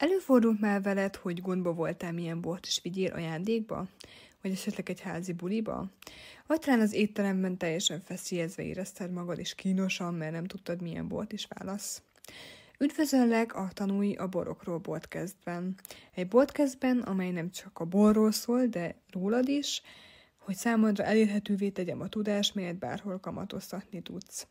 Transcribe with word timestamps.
Előfordult 0.00 0.60
már 0.60 0.82
veled, 0.82 1.16
hogy 1.16 1.40
gondba 1.40 1.72
voltál, 1.72 2.12
milyen 2.12 2.40
bort 2.40 2.66
is 2.66 2.80
vigyél 2.82 3.12
ajándékba? 3.12 3.86
Vagy 4.42 4.50
esetleg 4.50 4.90
egy 4.90 5.00
házi 5.00 5.32
buliba? 5.32 5.90
Vagy 6.46 6.60
talán 6.60 6.80
az 6.80 6.92
étteremben 6.92 7.56
teljesen 7.56 8.00
feszélyezve 8.00 8.62
érezted 8.62 9.12
magad, 9.12 9.38
és 9.38 9.54
kínosan, 9.54 10.14
mert 10.14 10.32
nem 10.32 10.44
tudtad, 10.44 10.82
milyen 10.82 11.08
bort 11.08 11.32
is 11.32 11.46
válasz? 11.48 12.02
Üdvözöllek 12.78 13.54
a 13.54 13.68
Tanulj 13.72 14.14
a 14.14 14.26
borokról 14.26 14.78
boltkezdben. 14.78 15.74
Egy 16.14 16.28
boltkezdben, 16.28 16.98
amely 16.98 17.30
nem 17.30 17.50
csak 17.50 17.78
a 17.78 17.84
borról 17.84 18.32
szól, 18.32 18.66
de 18.66 18.94
rólad 19.12 19.48
is, 19.48 19.82
hogy 20.40 20.54
számodra 20.54 21.04
elérhetővé 21.04 21.68
tegyem 21.68 22.00
a 22.00 22.08
tudást, 22.08 22.54
melyet 22.54 22.78
bárhol 22.78 23.18
kamatoztatni 23.20 24.00
tudsz. 24.00 24.46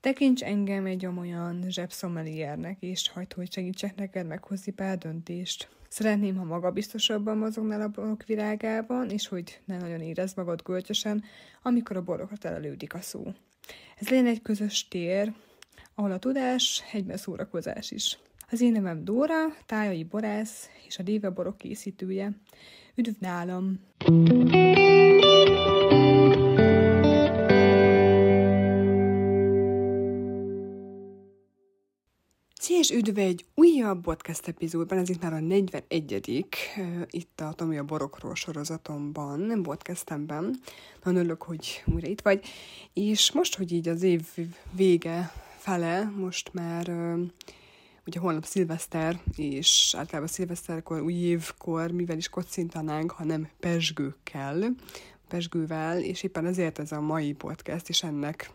Tekints 0.00 0.42
engem 0.42 0.86
egy 0.86 1.06
olyan 1.06 1.64
zsebszomeliernek, 1.68 2.76
és 2.80 3.08
hagyd, 3.08 3.32
hogy 3.32 3.52
segítsek 3.52 3.94
neked 3.94 4.26
meghozni 4.26 4.72
pár 4.72 4.98
döntést. 4.98 5.68
Szeretném, 5.88 6.36
ha 6.36 6.44
magabiztosabban 6.44 7.36
mozognál 7.36 7.80
a 7.80 7.88
borok 7.88 8.24
virágában, 8.24 9.10
és 9.10 9.28
hogy 9.28 9.60
ne 9.64 9.78
nagyon 9.78 10.00
érezd 10.00 10.36
magad 10.36 10.62
gölcsösen, 10.62 11.24
amikor 11.62 11.96
a 11.96 12.02
borokra 12.02 12.36
telelődik 12.36 12.94
a 12.94 13.00
szó. 13.00 13.32
Ez 13.98 14.08
legyen 14.08 14.26
egy 14.26 14.42
közös 14.42 14.88
tér, 14.88 15.32
ahol 15.94 16.10
a 16.10 16.18
tudás 16.18 16.82
egyben 16.92 17.16
szórakozás 17.16 17.90
is. 17.90 18.18
Az 18.50 18.60
én 18.60 18.72
nevem 18.72 19.04
Dóra, 19.04 19.54
tájai 19.66 20.04
borász 20.04 20.68
és 20.86 20.98
a 20.98 21.02
Déve 21.02 21.30
borok 21.30 21.56
készítője. 21.56 22.32
Üdv 22.94 23.10
nálam! 23.18 23.80
És 32.88 32.94
üdv 32.94 33.18
egy 33.18 33.44
újabb 33.54 34.02
podcast 34.02 34.48
epizódban, 34.48 34.98
ez 34.98 35.08
itt 35.08 35.22
már 35.22 35.32
a 35.32 35.40
41 35.40 36.46
itt 37.10 37.40
a 37.40 37.52
Tomi 37.52 37.78
a 37.78 37.84
Borokról 37.84 38.34
sorozatomban, 38.34 39.40
nem 39.40 39.62
podcastemben. 39.62 40.60
Nagyon 41.02 41.18
örülök, 41.18 41.42
hogy 41.42 41.82
újra 41.86 42.06
itt 42.06 42.20
vagy. 42.20 42.44
És 42.92 43.32
most, 43.32 43.56
hogy 43.56 43.72
így 43.72 43.88
az 43.88 44.02
év 44.02 44.22
vége 44.72 45.32
fele, 45.58 46.04
most 46.04 46.50
már 46.52 46.88
ugye 48.06 48.20
holnap 48.20 48.44
szilveszter, 48.44 49.20
és 49.36 49.94
általában 49.96 50.28
szilveszterkor, 50.28 51.00
új 51.00 51.14
évkor, 51.14 51.90
mivel 51.90 52.16
is 52.16 52.28
kocintanánk, 52.28 53.10
hanem 53.10 53.48
pesgőkkel, 53.60 54.74
pesgővel, 55.28 56.02
és 56.02 56.22
éppen 56.22 56.46
ezért 56.46 56.78
ez 56.78 56.92
a 56.92 57.00
mai 57.00 57.32
podcast, 57.32 57.88
és 57.88 58.02
ennek 58.02 58.50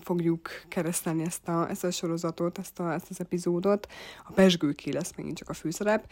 fogjuk 0.00 0.48
keresztelni 0.68 1.22
ezt 1.22 1.48
a, 1.48 1.68
ezt 1.68 1.84
a 1.84 1.90
sorozatot, 1.90 2.58
ezt, 2.58 2.80
a, 2.80 2.92
ezt 2.92 3.10
az 3.10 3.20
epizódot. 3.20 3.86
A 4.24 4.32
pesgőké 4.32 4.90
lesz 4.90 5.12
megint 5.16 5.36
csak 5.36 5.48
a 5.48 5.52
főszerep. 5.52 6.10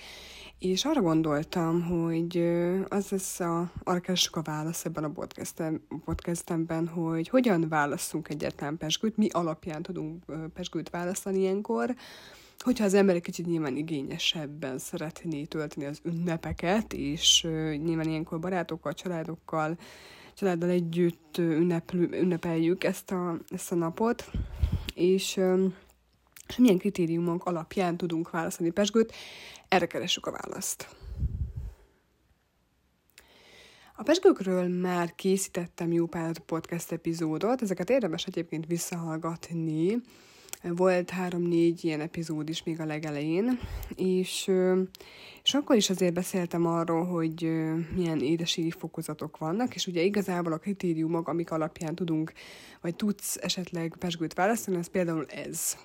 És 0.58 0.84
arra 0.84 1.00
gondoltam, 1.00 1.82
hogy 1.82 2.36
az 2.88 3.08
lesz 3.08 3.40
a, 3.40 3.70
arra 3.84 4.00
keressük 4.00 4.36
a 4.36 4.42
válasz 4.42 4.84
ebben 4.84 5.04
a 5.04 5.10
podcastem, 5.10 5.80
podcastemben, 6.04 6.88
hogy 6.88 7.28
hogyan 7.28 7.68
válaszunk 7.68 8.28
egyáltalán 8.28 8.76
pesgőt, 8.76 9.16
mi 9.16 9.28
alapján 9.30 9.82
tudunk 9.82 10.24
pesgőt 10.54 10.90
választani 10.90 11.38
ilyenkor, 11.38 11.94
hogyha 12.58 12.84
az 12.84 12.94
ember 12.94 13.14
egy 13.14 13.22
kicsit 13.22 13.46
nyilván 13.46 13.76
igényesebben 13.76 14.78
szeretné 14.78 15.44
tölteni 15.44 15.86
az 15.86 16.00
ünnepeket, 16.02 16.92
és 16.92 17.46
nyilván 17.82 18.08
ilyenkor 18.08 18.38
barátokkal, 18.38 18.92
családokkal, 18.92 19.78
családdal 20.38 20.70
együtt 20.70 21.38
ünneplő, 21.38 22.08
ünnepeljük 22.12 22.84
ezt 22.84 23.10
a, 23.10 23.38
ezt 23.48 23.72
a 23.72 23.74
napot, 23.74 24.30
és, 24.94 25.40
és 26.48 26.56
milyen 26.56 26.78
kritériumok 26.78 27.44
alapján 27.44 27.96
tudunk 27.96 28.30
választani 28.30 28.70
pesgőt, 28.70 29.12
erre 29.68 29.86
keressük 29.86 30.26
a 30.26 30.30
választ. 30.30 30.96
A 33.96 34.02
pesgőkről 34.02 34.68
már 34.68 35.14
készítettem 35.14 35.92
jó 35.92 36.06
pár 36.06 36.38
podcast 36.38 36.92
epizódot, 36.92 37.62
ezeket 37.62 37.90
érdemes 37.90 38.24
egyébként 38.24 38.66
visszahallgatni, 38.66 40.02
volt 40.62 41.10
három-négy 41.10 41.84
ilyen 41.84 42.00
epizód 42.00 42.48
is 42.48 42.62
még 42.62 42.80
a 42.80 42.84
legelején, 42.84 43.58
és, 43.96 44.50
és 45.42 45.54
akkor 45.54 45.76
is 45.76 45.90
azért 45.90 46.14
beszéltem 46.14 46.66
arról, 46.66 47.04
hogy 47.04 47.42
milyen 47.94 48.20
édeségi 48.20 48.70
fokozatok 48.70 49.38
vannak, 49.38 49.74
és 49.74 49.86
ugye 49.86 50.02
igazából 50.02 50.52
a 50.52 50.58
kritériumok, 50.58 51.28
amik 51.28 51.50
alapján 51.50 51.94
tudunk, 51.94 52.32
vagy 52.80 52.96
tudsz 52.96 53.36
esetleg 53.36 53.96
pesgőt 53.98 54.34
választani, 54.34 54.76
az 54.76 54.86
például 54.86 55.26
ez, 55.26 55.76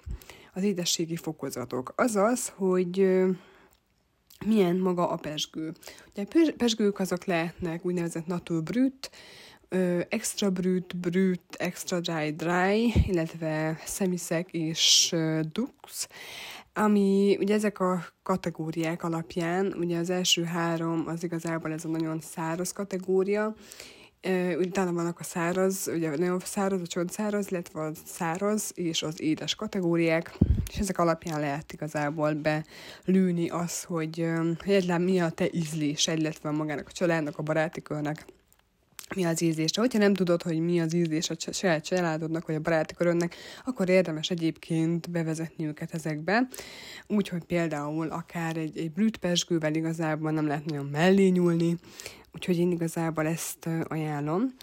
az 0.54 0.64
édességi 0.64 1.16
fokozatok. 1.16 1.94
Azaz, 1.96 2.54
hogy 2.56 3.24
milyen 4.46 4.76
maga 4.76 5.10
a 5.10 5.16
pesgő. 5.16 5.74
Ugye 6.12 6.24
a 6.24 6.54
pesgők 6.58 7.00
azok 7.00 7.26
lehetnek 7.26 7.86
úgynevezett 7.86 8.26
natur 8.26 8.64
brüt, 8.64 9.12
extra 10.10 10.50
brut, 10.50 10.98
brut, 10.98 11.56
extra 11.58 12.00
dry, 12.00 12.32
dry, 12.32 12.94
illetve 13.08 13.80
szemiszek 13.86 14.52
és 14.52 15.16
dux, 15.52 16.08
ami 16.74 17.38
ugye 17.40 17.54
ezek 17.54 17.80
a 17.80 18.06
kategóriák 18.24 19.04
alapján, 19.04 19.74
ugye 19.78 19.98
az 19.98 20.10
első 20.10 20.44
három 20.44 21.04
az 21.08 21.24
igazából 21.24 21.72
ez 21.72 21.86
a 21.86 21.90
nagyon 21.90 22.20
száraz 22.22 22.72
kategória, 22.72 23.56
utána 24.58 24.94
vannak 24.94 25.20
a 25.20 25.24
száraz, 25.24 25.90
ugye 25.94 26.18
nagyon 26.18 26.40
száraz, 26.40 26.82
a 26.82 26.88
csontszáraz, 26.88 27.52
illetve 27.52 27.82
a 27.82 27.92
száraz 28.06 28.72
és 28.74 29.04
az 29.04 29.22
édes 29.22 29.56
kategóriák, 29.56 30.38
és 30.72 30.78
ezek 30.78 30.98
alapján 30.98 31.40
lehet 31.40 31.74
igazából 31.74 32.34
belűni 32.34 33.50
az, 33.50 33.84
hogy 33.84 34.20
egyáltalán 34.66 35.02
mi 35.02 35.20
a 35.20 35.30
te 35.30 35.48
ízlésed, 35.52 36.20
illetve 36.20 36.52
magának 36.52 36.88
a 36.88 36.92
családnak, 36.92 37.38
a 37.38 37.44
baráti 37.44 37.82
körnek 37.82 38.26
mi 39.16 39.24
az 39.24 39.42
ízlése. 39.42 39.82
Hogyha 39.82 40.00
nem 40.00 40.14
tudod, 40.14 40.42
hogy 40.42 40.60
mi 40.60 40.80
az 40.80 40.94
ízlés 40.94 41.30
a 41.30 41.36
saját 41.52 41.86
családodnak, 41.86 42.48
vagy 42.48 42.56
a 42.56 42.60
baráti 42.60 42.94
körödnek, 42.94 43.36
akkor 43.66 43.90
érdemes 43.90 44.30
egyébként 44.30 45.10
bevezetni 45.10 45.66
őket 45.66 45.94
ezekbe. 45.94 46.48
Úgyhogy 47.08 47.44
például 47.44 48.08
akár 48.08 48.58
egy, 48.58 48.78
egy 48.78 48.92
brüt 48.92 49.20
igazából 49.72 50.32
nem 50.32 50.48
lehet 50.48 50.66
nagyon 50.66 50.86
mellé 50.86 51.28
nyúlni, 51.28 51.76
úgyhogy 52.34 52.58
én 52.58 52.72
igazából 52.72 53.28
ezt 53.28 53.70
ajánlom. 53.84 54.54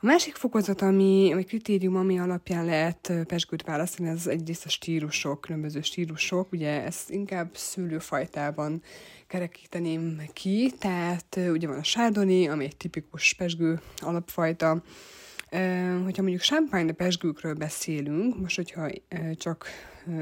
A 0.00 0.06
másik 0.06 0.34
fokozat, 0.34 0.82
ami, 0.82 1.30
vagy 1.34 1.46
kritérium, 1.46 1.96
ami 1.96 2.18
alapján 2.18 2.64
lehet 2.64 3.12
pesgőt 3.26 3.62
választani, 3.62 4.08
az 4.08 4.26
egyrészt 4.26 4.64
a 4.64 4.68
stílusok, 4.68 5.40
különböző 5.40 5.80
stílusok. 5.80 6.52
Ugye 6.52 6.82
ezt 6.82 7.10
inkább 7.10 7.56
szőlőfajtában 7.56 8.82
kerekíteném 9.26 10.22
ki, 10.32 10.72
tehát 10.78 11.40
ugye 11.50 11.66
van 11.66 11.78
a 11.78 11.82
sárdoni, 11.82 12.48
ami 12.48 12.64
egy 12.64 12.76
tipikus 12.76 13.34
pesgő 13.34 13.80
alapfajta, 13.96 14.82
hogyha 16.04 16.22
mondjuk 16.22 16.42
champagne 16.42 16.92
pesgőkről 16.92 17.54
beszélünk, 17.54 18.40
most 18.40 18.56
hogyha 18.56 18.90
csak 19.34 19.66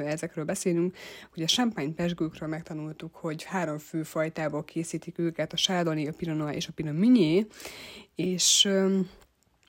ezekről 0.05 0.45
beszélünk, 0.45 0.97
ugye 1.35 1.45
a 1.45 1.49
champagne 1.49 1.93
pesgőkről 1.93 2.49
megtanultuk, 2.49 3.15
hogy 3.15 3.43
három 3.43 3.79
fő 3.79 4.03
fajtából 4.03 4.65
készítik 4.65 5.19
őket, 5.19 5.53
a 5.53 5.57
sárdoni, 5.57 6.09
a 6.09 6.13
pinot 6.13 6.55
és 6.55 6.69
a 6.69 6.73
pinot 6.73 6.99
meunier, 6.99 7.47
és 8.15 8.69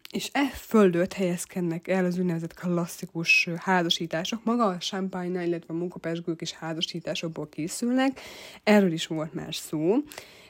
és 0.09 0.29
e 0.31 0.47
földöt 0.47 1.13
helyezkednek 1.13 1.87
el 1.87 2.05
az 2.05 2.17
úgynevezett 2.17 2.53
klasszikus 2.53 3.49
házasítások. 3.57 4.43
Maga 4.43 4.65
a 4.65 4.77
champagne, 4.77 5.45
illetve 5.45 5.73
a 5.73 5.77
munkapesgők 5.77 6.41
is 6.41 6.51
házasításokból 6.51 7.49
készülnek. 7.49 8.19
Erről 8.63 8.91
is 8.91 9.07
volt 9.07 9.33
már 9.33 9.55
szó 9.55 9.95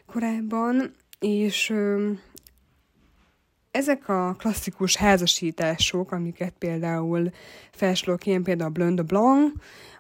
korábban, 0.06 0.96
és 1.20 1.74
ezek 3.72 4.10
a 4.10 4.36
klasszikus 4.38 4.96
házasítások, 4.96 6.12
amiket 6.12 6.54
például 6.58 7.32
felsorolok, 7.72 8.26
ilyen 8.26 8.44
például 8.44 8.72
a 8.80 8.90
de 8.90 9.02
Blanc, 9.02 9.52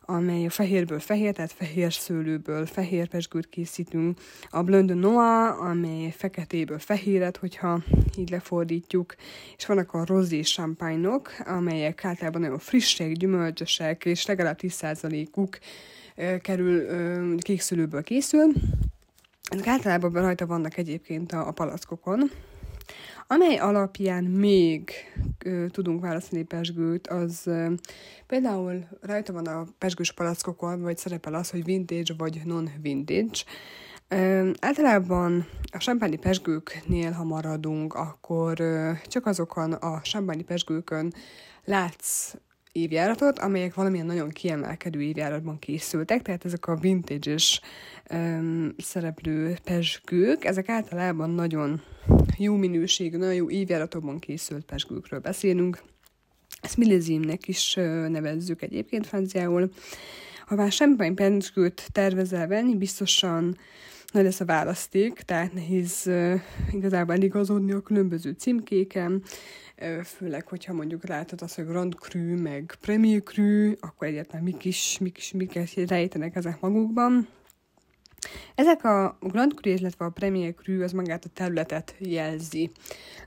amely 0.10 0.46
a 0.46 0.50
fehérből 0.50 1.00
fehér, 1.00 1.34
tehát 1.34 1.52
fehér 1.52 1.94
szőlőből 1.94 2.66
fehér 2.66 3.08
pesgőt 3.08 3.50
készítünk, 3.50 4.20
a 4.50 4.64
Blond 4.64 4.88
de 4.88 4.94
Noir, 4.94 5.50
amely 5.60 6.14
feketéből 6.18 6.80
fehéret, 6.80 7.38
hogyha 7.38 7.84
így 8.18 8.30
lefordítjuk, 8.30 9.16
és 9.58 9.66
vannak 9.66 9.94
a 9.94 10.06
rosé 10.06 10.42
champagne-ok, 10.42 11.32
amelyek 11.46 12.06
általában 12.06 12.42
nagyon 12.42 12.60
frissek, 12.60 13.12
gyümölcsösek, 13.12 14.06
és 14.06 14.26
legalább 14.26 14.60
10%-uk 14.62 15.58
kerül 16.42 17.40
kékszülőből 17.40 18.04
készül. 18.04 18.54
Ezek 19.50 19.68
általában 19.68 20.12
rajta 20.12 20.46
vannak 20.46 20.78
egyébként 20.78 21.32
a, 21.32 21.48
a 21.48 21.52
palackokon, 21.52 22.32
amely 23.28 23.58
alapján 23.58 24.24
még 24.24 24.92
ö, 25.46 25.66
tudunk 25.72 26.02
választani 26.02 26.44
pesgőt, 26.44 27.08
az 27.08 27.42
ö, 27.46 27.74
például 28.28 28.88
rajta 29.02 29.34
van 29.34 29.46
a 29.46 29.66
pesgős 29.78 30.12
palackokon, 30.12 30.82
vagy 30.82 30.98
szerepel 30.98 31.34
az, 31.34 31.50
hogy 31.50 31.64
vintage 31.64 32.14
vagy 32.18 32.42
non-vintage. 32.46 33.40
Ö, 34.08 34.50
általában 34.60 35.48
a 35.72 35.80
sampányi 35.80 36.18
pesgőknél, 36.18 37.12
ha 37.12 37.24
maradunk, 37.24 37.94
akkor 37.94 38.60
ö, 38.60 38.92
csak 39.04 39.26
azokon 39.26 39.72
a 39.74 40.00
sampányi 40.04 40.44
pesgőkön 40.44 41.14
látsz 41.66 42.36
évjáratot, 42.72 43.40
amelyek 43.40 43.74
valamilyen 43.74 44.06
nagyon 44.06 44.30
kiemelkedő 44.30 45.02
évjáratban 45.02 45.60
készültek, 45.60 46.22
tehát 46.22 46.46
ezek 46.46 46.68
a 46.68 46.76
vintage-es 46.76 47.62
szereplő 48.78 49.58
pesgők, 49.64 50.46
ezek 50.46 50.70
általában 50.70 51.30
nagyon 51.30 51.82
jó 52.38 52.56
minőségű, 52.56 53.18
nagyon 53.18 53.34
jó 53.34 53.50
évjáratokban 53.50 54.20
készült 54.20 54.66
pesgőkről 54.66 55.20
beszélünk. 55.20 55.82
Ezt 56.62 56.78
millizimnek 56.78 57.48
is 57.48 57.74
nevezzük 58.08 58.62
egyébként 58.62 59.08
franciául. 59.08 59.72
Ha 60.46 60.56
már 60.56 60.72
champagne 60.72 61.14
pesgőt 61.14 61.88
tervezel 61.92 62.48
venni, 62.48 62.76
biztosan 62.76 63.58
nagy 64.14 64.24
lesz 64.24 64.40
a 64.40 64.46
választék, 64.46 65.14
tehát 65.14 65.54
nehéz 65.54 66.04
uh, 66.06 66.42
igazából 66.72 67.16
eligazodni 67.16 67.72
a 67.72 67.82
különböző 67.82 68.32
címkéken, 68.32 69.24
uh, 69.82 70.02
főleg, 70.02 70.48
hogyha 70.48 70.74
mondjuk 70.74 71.08
látod 71.08 71.42
azt, 71.42 71.56
hogy 71.56 71.66
Grand 71.66 71.96
Cru, 71.96 72.42
meg 72.42 72.76
Premier 72.82 73.24
Cru, 73.24 73.72
akkor 73.80 74.08
egyáltalán 74.08 74.44
mik 74.44 74.66
is, 74.66 74.98
mik 75.00 75.18
is, 75.18 75.32
miket 75.32 75.74
rejtenek 75.74 76.36
ezek 76.36 76.60
magukban. 76.60 77.28
Ezek 78.58 78.84
a 78.84 79.18
Grand 79.22 79.54
Cru, 79.54 79.72
illetve 79.72 80.06
a 80.06 80.10
Premier 80.10 80.54
Cru, 80.54 80.84
az 80.84 80.92
magát 80.92 81.26
a 81.26 81.30
területet 81.34 81.96
jelzi 82.00 82.72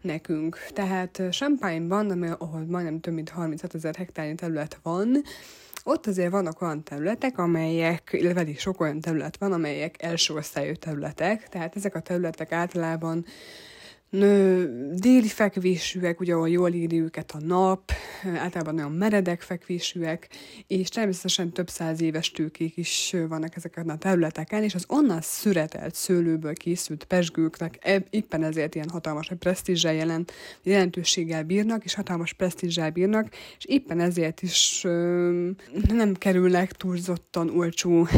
nekünk. 0.00 0.58
Tehát 0.72 1.22
Champagne-ban, 1.30 2.22
ahol 2.22 2.64
majdnem 2.68 3.00
több 3.00 3.14
mint 3.14 3.28
36 3.28 3.74
ezer 3.74 3.94
hektárnyi 3.94 4.34
terület 4.34 4.78
van, 4.82 5.22
ott 5.84 6.06
azért 6.06 6.30
vannak 6.30 6.62
olyan 6.62 6.82
területek, 6.82 7.38
amelyek, 7.38 8.08
illetve 8.12 8.40
elég 8.40 8.58
sok 8.58 8.80
olyan 8.80 9.00
terület 9.00 9.36
van, 9.36 9.52
amelyek 9.52 10.02
első 10.02 10.34
osztályú 10.34 10.74
területek, 10.74 11.48
tehát 11.48 11.76
ezek 11.76 11.94
a 11.94 12.00
területek 12.00 12.52
általában 12.52 13.24
Nő, 14.10 14.70
déli 14.92 15.28
fekvésűek, 15.28 16.20
ugye 16.20 16.32
ahol 16.32 16.48
jól 16.48 16.72
éri 16.72 17.00
őket 17.00 17.30
a 17.30 17.40
nap, 17.40 17.92
általában 18.36 18.74
nagyon 18.74 18.92
meredek 18.92 19.40
fekvésűek, 19.40 20.28
és 20.66 20.88
természetesen 20.88 21.52
több 21.52 21.68
száz 21.68 22.00
éves 22.00 22.30
tőkék 22.30 22.76
is 22.76 23.16
vannak 23.28 23.56
ezeken 23.56 23.88
a 23.88 23.98
területeken, 23.98 24.62
és 24.62 24.74
az 24.74 24.84
onnan 24.88 25.20
szüretelt 25.20 25.94
szőlőből 25.94 26.52
készült 26.52 27.04
pesgőknek 27.04 28.02
éppen 28.10 28.42
ezért 28.42 28.74
ilyen 28.74 28.88
hatalmas 28.88 29.30
presztízsel 29.38 29.94
jelent, 29.94 30.32
jelentőséggel 30.62 31.42
bírnak, 31.42 31.84
és 31.84 31.94
hatalmas 31.94 32.32
presztízsel 32.32 32.90
bírnak, 32.90 33.28
és 33.58 33.64
éppen 33.64 34.00
ezért 34.00 34.42
is 34.42 34.80
ö, 34.84 35.50
nem 35.88 36.14
kerülnek 36.14 36.72
túlzottan 36.72 37.58
olcsó 37.58 38.08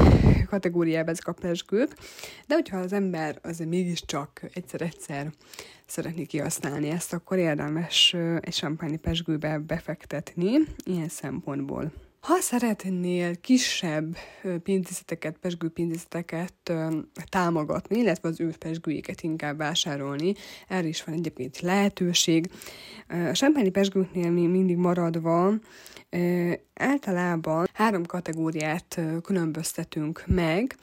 kategóriába 0.49 1.11
ezek 1.11 1.27
a 1.27 1.33
pesgők, 1.33 1.97
de 2.47 2.55
hogyha 2.55 2.79
az 2.79 2.93
ember 2.93 3.39
azért 3.43 3.71
mégiscsak 3.71 4.43
egyszer-egyszer 4.53 5.33
szeretné 5.87 6.25
kihasználni 6.25 6.88
ezt, 6.88 7.12
akkor 7.12 7.38
érdemes 7.38 8.14
egy 8.40 8.55
sampányi 8.55 8.96
pesgőbe 8.96 9.58
befektetni 9.58 10.50
ilyen 10.84 11.08
szempontból. 11.08 11.93
Ha 12.20 12.40
szeretnél 12.40 13.40
kisebb 13.40 14.17
pénzészeteket, 14.62 15.37
pesgőpénzészeteket 15.38 16.73
támogatni, 17.29 17.99
illetve 17.99 18.29
az 18.29 18.40
ő 18.40 18.55
pesgőjéket 18.58 19.20
inkább 19.20 19.56
vásárolni, 19.56 20.34
erre 20.69 20.87
is 20.87 21.05
van 21.05 21.14
egyébként 21.14 21.61
lehetőség. 21.61 22.50
A 23.31 23.34
sempányi 23.34 23.70
pesgőknél 23.70 24.31
mi 24.31 24.46
mindig 24.46 24.76
maradva 24.76 25.55
általában 26.75 27.69
három 27.73 28.05
kategóriát 28.05 29.00
különböztetünk 29.23 30.23
meg. 30.26 30.76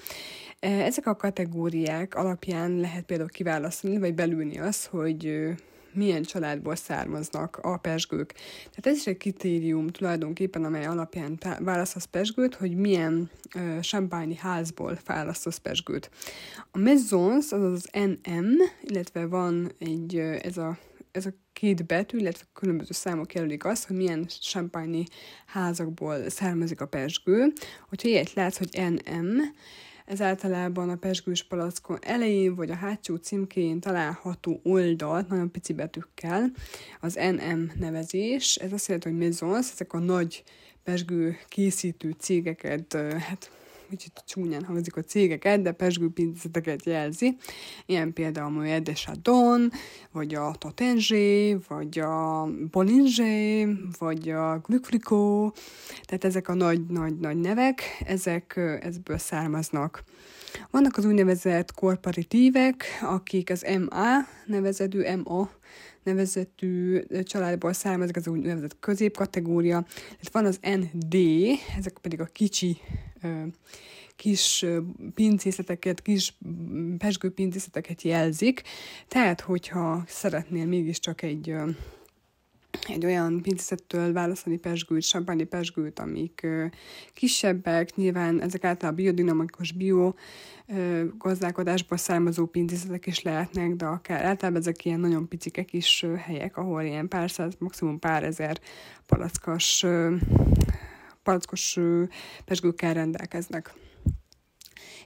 Ezek 0.60 1.08
a 1.08 1.16
kategóriák 1.16 2.16
alapján 2.16 2.76
lehet 2.76 3.06
például 3.06 3.30
kiválasztani, 3.30 3.98
vagy 3.98 4.14
belülni 4.14 4.60
az, 4.60 4.86
hogy 4.86 5.50
milyen 5.94 6.24
családból 6.24 6.76
származnak 6.76 7.58
a 7.62 7.78
pesgők. 7.78 8.34
Tehát 8.60 8.86
ez 8.86 8.96
is 8.96 9.08
egy 9.08 9.18
kritérium 9.18 9.88
tulajdonképpen, 9.88 10.64
amely 10.64 10.86
alapján 10.86 11.40
választasz 11.60 12.06
pesgőt, 12.06 12.56
hogy 12.56 12.76
milyen 12.76 13.30
sampányi 13.82 14.36
házból 14.36 14.98
választasz 15.06 15.58
pesgőt. 15.58 16.10
A 16.72 16.78
maisons, 16.78 17.52
az 17.52 17.62
az 17.62 17.90
NM, 17.92 18.56
illetve 18.82 19.26
van 19.26 19.72
egy, 19.80 20.16
ez 20.18 20.58
a 20.58 20.78
ez 21.12 21.26
a 21.26 21.34
két 21.54 21.86
betű, 21.86 22.18
illetve 22.18 22.46
különböző 22.54 22.94
számok 22.94 23.34
jelölik 23.34 23.66
azt, 23.66 23.88
hogy 23.88 23.96
milyen 23.96 24.28
champagne 24.28 25.04
házakból 25.46 26.30
származik 26.30 26.82
a 26.82 26.86
pesgő. 26.86 27.54
Hogyha 27.90 28.08
ilyet 28.08 28.34
látsz, 28.34 28.58
hogy 28.58 28.70
NM, 28.74 29.42
ez 30.10 30.22
általában 30.22 30.90
a 30.90 30.96
pesgős 30.96 31.44
palackon 31.44 31.98
elején 32.02 32.56
vagy 32.56 32.70
a 32.70 32.76
hátsó 32.76 33.16
címkéjén 33.16 33.80
található 33.80 34.60
oldalt, 34.64 35.28
nagyon 35.28 35.52
pici 35.52 35.74
betűkkel, 35.74 36.52
az 37.00 37.14
NM 37.14 37.72
nevezés. 37.80 38.56
Ez 38.56 38.74
azt 38.74 38.88
jelenti, 38.88 39.10
hogy 39.10 39.18
maisons, 39.18 39.72
ezek 39.72 39.94
a 39.94 40.00
nagy 40.00 40.44
pesgő 40.84 41.38
készítő 41.48 42.16
cégeket, 42.20 42.94
hát 43.20 43.52
kicsit 43.90 44.24
csúnyán 44.26 44.64
hangzik 44.64 44.96
a 44.96 45.02
cégeket, 45.02 45.62
de 45.62 45.72
pesgőpinceteteket 45.72 46.86
jelzi. 46.86 47.36
Ilyen 47.86 48.14
például 48.14 48.46
a 48.46 48.60
Moët 48.60 48.84
de 48.84 48.94
Chardon, 48.94 49.72
vagy 50.12 50.36
a 50.36 50.56
Totengé, 50.58 51.58
vagy 51.68 52.00
a 52.00 52.48
Bollinger, 52.72 53.68
vagy 54.00 54.30
a 54.30 54.60
Glucrico, 54.60 55.52
tehát 56.04 56.24
ezek 56.24 56.48
a 56.48 56.54
nagy-nagy-nagy 56.54 57.38
nevek, 57.38 57.82
ezek 58.06 58.58
ezből 58.82 59.18
származnak. 59.18 60.04
Vannak 60.72 60.98
az 60.98 61.06
úgynevezett 61.06 61.74
korporatívek, 61.74 62.84
akik 63.02 63.50
az 63.50 63.66
MA 63.80 64.28
nevezetű, 64.46 65.04
MA 65.16 65.50
nevezetű 66.04 67.00
családból 67.24 67.74
származik, 67.74 68.16
az 68.16 68.28
úgynevezett 68.28 68.80
középkategória, 68.80 69.86
tehát 70.00 70.32
van 70.32 70.46
az 70.46 70.60
ND, 70.62 71.16
ezek 71.78 71.98
pedig 72.02 72.22
a 72.22 72.26
kicsi 72.26 72.78
kis 74.16 74.66
pincészeteket, 75.14 76.02
kis 76.02 76.38
pesgő 76.98 77.32
pincészeteket 77.32 78.02
jelzik. 78.02 78.62
Tehát, 79.08 79.42
hogyha 79.42 80.04
szeretnél 80.08 80.66
mégiscsak 80.66 81.22
egy 81.22 81.56
egy 82.88 83.06
olyan 83.06 83.42
pincészettől 83.42 84.14
választani 84.14 84.58
pesgőt, 84.58 85.02
sampányi 85.02 85.44
pesgőt, 85.44 86.00
amik 86.00 86.48
kisebbek, 87.14 87.96
nyilván 87.96 88.42
ezek 88.42 88.64
általában 88.64 89.04
biodinamikus, 89.04 89.72
bio 89.72 90.14
gazdálkodásból 91.18 91.98
származó 91.98 92.46
pincészetek 92.46 93.06
is 93.06 93.22
lehetnek, 93.22 93.76
de 93.76 93.86
akár 93.86 94.26
általában 94.26 94.62
ezek 94.62 94.86
ilyen 94.86 95.00
nagyon 95.00 95.28
picikek 95.28 95.74
is 95.74 96.06
helyek, 96.18 96.58
ahol 96.58 96.82
ilyen 96.82 97.08
pár 97.08 97.32
száz, 97.32 97.54
maximum 97.58 98.00
pár 98.00 98.24
ezer 98.24 98.60
palackos, 99.06 99.84
ö, 99.84 100.16
palackos 101.30 101.78
pesgőkkel 102.46 102.94
rendelkeznek. 102.94 103.74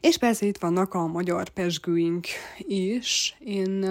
És 0.01 0.17
persze 0.17 0.45
itt 0.45 0.57
vannak 0.57 0.93
a 0.93 1.07
magyar 1.07 1.49
pesgőink 1.49 2.27
is. 2.57 3.35
Én, 3.39 3.85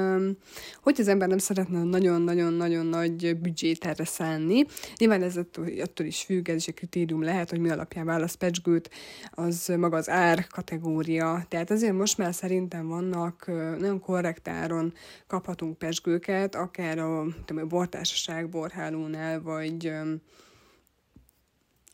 hogy 0.83 1.01
az 1.01 1.09
ember 1.09 1.29
nem 1.29 1.39
szeretne 1.39 1.83
nagyon-nagyon-nagyon 1.83 2.87
nagy 2.87 3.37
büdzsét 3.37 3.85
erre 3.85 4.05
szállni, 4.05 4.65
nyilván 4.97 5.23
ez 5.23 5.37
attól, 5.37 6.07
is 6.07 6.23
függ, 6.23 6.49
ez 6.49 6.57
is 6.57 6.67
egy 6.67 6.75
kritérium 6.75 7.23
lehet, 7.23 7.51
hogy 7.51 7.59
mi 7.59 7.71
alapján 7.71 8.07
választ 8.07 8.37
pesgőt, 8.37 8.91
az 9.31 9.73
maga 9.77 9.97
az 9.97 10.09
ár 10.09 10.47
kategória. 10.47 11.45
Tehát 11.49 11.71
azért 11.71 11.97
most 11.97 12.19
már 12.19 12.35
szerintem 12.35 12.89
vannak 12.89 13.47
nagyon 13.79 14.01
korrekt 14.01 14.49
áron 14.49 14.93
kaphatunk 15.27 15.79
pesgőket, 15.79 16.55
akár 16.55 16.99
a, 16.99 17.27
tudom, 17.45 17.63
a 17.63 17.67
bortársaság 17.67 18.49
borhálónál, 18.49 19.41
vagy 19.43 19.93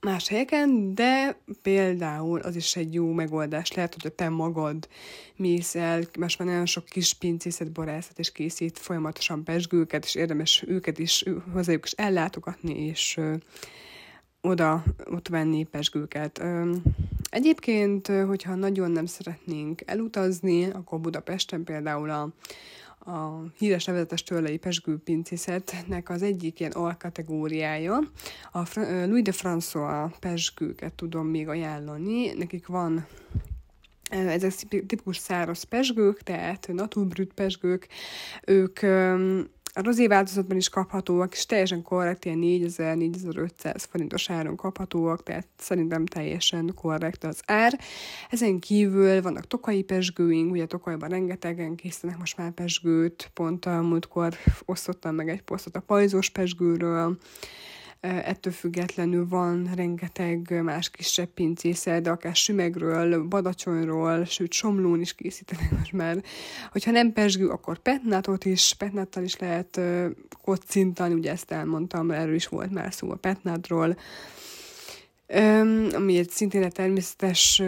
más 0.01 0.29
helyeken, 0.29 0.95
de 0.95 1.39
például 1.63 2.41
az 2.41 2.57
is 2.57 2.77
egy 2.77 2.95
jó 2.95 3.13
megoldás 3.13 3.73
lehet, 3.73 3.97
hogy 4.03 4.13
te 4.13 4.29
magad 4.29 4.89
mész 5.37 5.75
el, 5.75 6.03
most 6.19 6.39
már 6.39 6.49
nagyon 6.49 6.67
sok 6.67 6.85
kis 6.85 7.15
pincészet, 7.15 7.73
borászat 7.73 8.19
és 8.19 8.33
készít 8.33 8.79
folyamatosan 8.79 9.45
pesgőket, 9.45 10.05
és 10.05 10.15
érdemes 10.15 10.65
őket 10.67 10.99
is 10.99 11.25
hozzájuk 11.53 11.85
is 11.85 11.93
ellátogatni, 11.93 12.87
és 12.87 13.17
ö, 13.17 13.35
oda 14.41 14.85
ott 15.05 15.29
venni 15.29 15.65
pesgőket. 15.65 16.39
Ö, 16.39 16.75
egyébként, 17.31 18.07
hogyha 18.07 18.55
nagyon 18.55 18.91
nem 18.91 19.07
szeretnénk 19.07 19.83
elutazni, 19.87 20.65
akkor 20.65 21.01
Budapesten 21.01 21.65
például 21.65 22.11
a 22.11 22.33
a 23.09 23.53
híres 23.59 23.85
nevezetes 23.85 24.23
törlei 24.23 24.57
pesgő 24.57 24.99
pincészetnek 24.99 26.09
az 26.11 26.23
egyik 26.23 26.61
ilyen 26.61 26.73
alkategóriája. 26.73 27.99
A 28.53 28.63
Louis 28.81 29.23
de 29.23 29.33
François 29.35 30.11
pesgőket 30.21 30.95
tudom 30.95 31.27
még 31.27 31.49
ajánlani. 31.49 32.33
Nekik 32.33 32.67
van 32.67 33.07
ezek 34.11 34.53
tipikus 34.53 35.17
száraz 35.17 35.63
pesgők, 35.63 36.23
tehát 36.23 36.69
naturbrüt 36.73 37.33
pesgők. 37.33 37.89
Ők 38.45 38.81
a 39.79 39.83
rozé 39.83 40.07
változatban 40.07 40.57
is 40.57 40.69
kaphatóak, 40.69 41.33
és 41.33 41.47
teljesen 41.47 41.83
korrekt, 41.83 42.25
ilyen 42.25 42.39
4000-4500 42.43 43.85
forintos 43.91 44.31
áron 44.31 44.57
kaphatóak, 44.57 45.23
tehát 45.23 45.47
szerintem 45.59 46.07
teljesen 46.07 46.73
korrekt 46.75 47.25
az 47.25 47.41
ár. 47.47 47.79
Ezen 48.31 48.59
kívül 48.59 49.23
vannak 49.23 49.47
tokai 49.47 49.83
pesgőink, 49.83 50.53
ugye 50.53 50.67
Tokajban 50.67 51.09
rengetegen 51.09 51.75
készítenek 51.75 52.19
most 52.19 52.37
már 52.37 52.51
pesgőt, 52.51 53.31
pont 53.35 53.67
a 53.67 53.83
múltkor 53.83 54.35
osztottam 54.65 55.15
meg 55.15 55.29
egy 55.29 55.43
posztot 55.43 55.77
a 55.77 55.81
pajzós 55.81 56.31
pesgőről, 56.31 57.19
ettől 58.01 58.53
függetlenül 58.53 59.29
van 59.29 59.71
rengeteg 59.75 60.63
más 60.63 60.91
kisebb 60.91 61.29
pincészer, 61.29 62.01
de 62.01 62.11
akár 62.11 62.35
sümegről, 62.35 63.23
badacsonyról, 63.23 64.25
sőt 64.25 64.53
somlón 64.53 65.01
is 65.01 65.15
készítenek 65.15 65.71
most 65.71 65.93
már. 65.93 66.23
Hogyha 66.73 66.91
nem 66.91 67.13
pesgő, 67.13 67.49
akkor 67.49 67.79
petnátot 67.79 68.45
is, 68.45 68.75
petnáttal 68.79 69.23
is 69.23 69.39
lehet 69.39 69.81
kocintani, 70.43 71.15
ugye 71.15 71.31
ezt 71.31 71.51
elmondtam, 71.51 72.11
erről 72.11 72.35
is 72.35 72.47
volt 72.47 72.71
már 72.71 72.93
szó 72.93 73.11
a 73.11 73.17
petnátról, 73.17 73.97
ami 75.93 76.19
egy 76.19 76.31
szintén 76.31 76.63
egy 76.63 76.73
természetes 76.73 77.63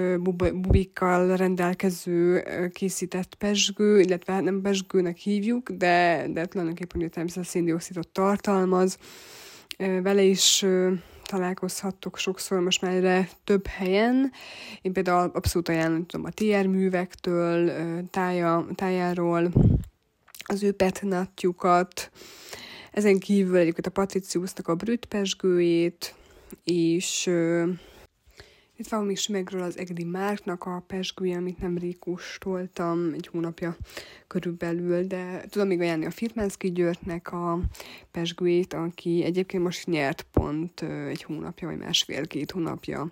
bubikkal 0.52 1.36
rendelkező 1.36 2.42
készített 2.72 3.34
pesgő, 3.34 4.00
illetve 4.00 4.32
hát 4.32 4.42
nem 4.42 4.60
pesgőnek 4.60 5.16
hívjuk, 5.16 5.70
de, 5.70 6.26
de 6.32 6.46
tulajdonképpen 6.46 7.00
ugye 7.00 7.08
természetes 7.08 7.46
széndiokszidot 7.46 8.08
tartalmaz. 8.08 8.98
Vele 10.02 10.22
is 10.22 10.64
találkozhattok 11.24 12.18
sokszor 12.18 12.60
most 12.60 12.82
már 12.82 12.92
erre 12.92 13.28
több 13.44 13.66
helyen. 13.66 14.32
Én 14.82 14.92
például 14.92 15.30
abszolút 15.34 15.68
ajánlom 15.68 16.24
a 16.24 16.30
TR 16.30 16.66
művektől, 16.66 17.70
tája, 18.10 18.66
tájáról, 18.74 19.52
az 20.42 20.62
ő 20.62 20.72
petnatjukat, 20.72 22.10
ezen 22.92 23.18
kívül 23.18 23.56
egyébként 23.56 23.86
a 23.86 23.90
Patriciusnak 23.90 24.68
a 24.68 24.74
brütpesgőjét, 24.74 26.14
és 26.64 27.30
itt 28.80 28.88
van 28.88 29.04
még 29.04 29.18
Sümegről 29.18 29.62
az 29.62 29.78
Egri 29.78 30.04
Márknak 30.04 30.64
a 30.64 30.84
pesgője, 30.86 31.36
amit 31.36 31.60
nemrég 31.60 31.98
kóstoltam 31.98 33.12
egy 33.12 33.26
hónapja 33.26 33.76
körülbelül, 34.26 35.06
de 35.06 35.44
tudom 35.48 35.68
még 35.68 35.80
ajánlani 35.80 36.06
a 36.06 36.10
Firmanszki 36.10 36.72
Györgynek 36.72 37.32
a 37.32 37.60
pesgőjét, 38.10 38.72
aki 38.72 39.24
egyébként 39.24 39.62
most 39.62 39.86
nyert 39.86 40.26
pont 40.32 40.80
egy 41.08 41.22
hónapja, 41.22 41.68
vagy 41.68 41.78
másfél-két 41.78 42.50
hónapja. 42.50 43.08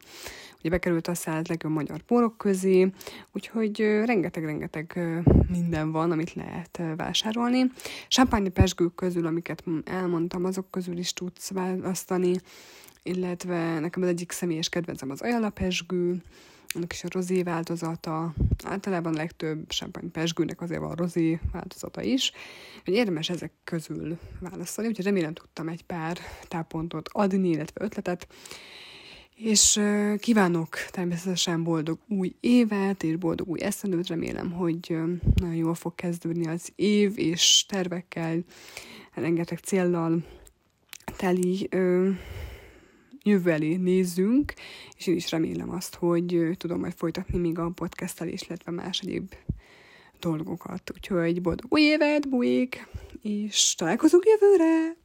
Ugye 0.58 0.70
bekerült 0.70 1.08
a 1.08 1.14
száz 1.14 1.46
legjobb 1.46 1.72
magyar 1.72 2.02
porok 2.02 2.38
közé, 2.38 2.90
úgyhogy 3.32 3.80
rengeteg-rengeteg 3.80 5.00
minden 5.48 5.92
van, 5.92 6.10
amit 6.10 6.34
lehet 6.34 6.80
vásárolni. 6.96 7.70
Sámpányi 8.08 8.48
pesgők 8.48 8.94
közül, 8.94 9.26
amiket 9.26 9.64
elmondtam, 9.84 10.44
azok 10.44 10.70
közül 10.70 10.98
is 10.98 11.12
tudsz 11.12 11.50
választani, 11.50 12.36
illetve 13.02 13.78
nekem 13.78 14.02
az 14.02 14.08
egyik 14.08 14.32
személyes 14.32 14.68
kedvencem 14.68 15.10
az 15.10 15.20
ajalapesgő, 15.20 16.22
annak 16.74 16.92
is 16.92 17.04
a 17.04 17.08
rozé 17.10 17.42
változata, 17.42 18.34
általában 18.64 19.12
legtöbb 19.14 19.68
champagne 19.68 20.10
pesgőnek 20.10 20.60
azért 20.60 20.80
van 20.80 20.90
a 20.90 20.94
rozé 20.94 21.40
változata 21.52 22.02
is, 22.02 22.32
hogy 22.84 22.94
érdemes 22.94 23.28
ezek 23.28 23.52
közül 23.64 24.18
választani, 24.40 24.88
úgyhogy 24.88 25.04
remélem 25.04 25.34
tudtam 25.34 25.68
egy 25.68 25.84
pár 25.84 26.18
tápontot 26.48 27.08
adni, 27.12 27.48
illetve 27.48 27.84
ötletet, 27.84 28.26
és 29.34 29.80
kívánok 30.18 30.68
természetesen 30.90 31.62
boldog 31.62 31.98
új 32.08 32.36
évet, 32.40 33.02
és 33.02 33.16
boldog 33.16 33.48
új 33.48 33.62
eszendőt, 33.62 34.06
remélem, 34.06 34.52
hogy 34.52 34.96
nagyon 35.34 35.54
jól 35.54 35.74
fog 35.74 35.94
kezdődni 35.94 36.46
az 36.46 36.72
év, 36.74 37.12
és 37.18 37.66
tervekkel, 37.68 38.44
rengeteg 39.14 39.58
céllal 39.58 40.24
teli 41.16 41.68
jövő 43.28 43.50
elé 43.50 43.76
nézzünk, 43.76 44.52
és 44.96 45.06
én 45.06 45.16
is 45.16 45.30
remélem 45.30 45.70
azt, 45.70 45.94
hogy 45.94 46.48
tudom 46.56 46.80
majd 46.80 46.94
folytatni 46.96 47.38
még 47.38 47.58
a 47.58 47.70
podcastelés, 47.74 48.42
illetve 48.42 48.70
más 48.70 49.00
egyéb 49.00 49.34
dolgokat. 50.20 50.90
Úgyhogy 50.94 51.42
boldog 51.42 51.72
új 51.72 51.80
évet, 51.80 52.28
bujék, 52.28 52.88
és 53.22 53.74
találkozunk 53.74 54.24
jövőre! 54.26 54.96